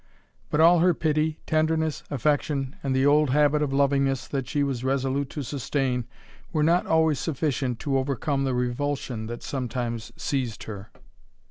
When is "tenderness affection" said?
1.45-2.75